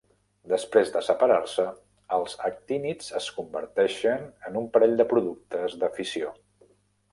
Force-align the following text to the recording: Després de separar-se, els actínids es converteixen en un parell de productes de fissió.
Després 0.51 0.87
de 0.95 1.03
separar-se, 1.07 1.65
els 2.17 2.33
actínids 2.49 3.13
es 3.21 3.29
converteixen 3.37 4.27
en 4.51 4.59
un 4.65 4.69
parell 4.79 4.99
de 5.05 5.09
productes 5.15 5.81
de 5.85 5.95
fissió. 6.01 6.35